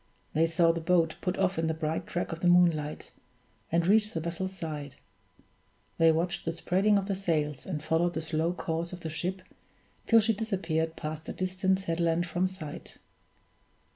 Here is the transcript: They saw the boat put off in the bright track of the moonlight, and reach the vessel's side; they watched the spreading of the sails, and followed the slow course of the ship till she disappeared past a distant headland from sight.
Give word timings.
They 0.33 0.47
saw 0.47 0.71
the 0.71 0.81
boat 0.81 1.13
put 1.21 1.37
off 1.37 1.59
in 1.59 1.67
the 1.67 1.75
bright 1.75 2.07
track 2.07 2.31
of 2.31 2.39
the 2.39 2.47
moonlight, 2.47 3.11
and 3.71 3.85
reach 3.85 4.13
the 4.13 4.19
vessel's 4.19 4.51
side; 4.57 4.95
they 5.99 6.11
watched 6.11 6.43
the 6.43 6.51
spreading 6.51 6.97
of 6.97 7.07
the 7.07 7.13
sails, 7.13 7.67
and 7.67 7.83
followed 7.83 8.15
the 8.15 8.21
slow 8.21 8.51
course 8.51 8.93
of 8.93 9.01
the 9.01 9.11
ship 9.11 9.43
till 10.07 10.19
she 10.19 10.33
disappeared 10.33 10.95
past 10.95 11.29
a 11.29 11.33
distant 11.33 11.81
headland 11.81 12.25
from 12.25 12.47
sight. 12.47 12.97